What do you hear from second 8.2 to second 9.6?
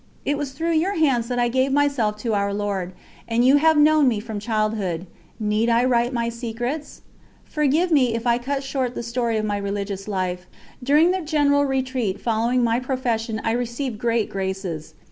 I cut short the story of my